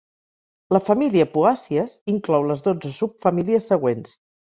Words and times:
La 0.75 0.81
família 0.85 1.27
Poàcies 1.35 1.95
inclou 2.17 2.51
les 2.53 2.67
dotze 2.71 2.97
subfamílies 3.01 3.73
següents. 3.77 4.23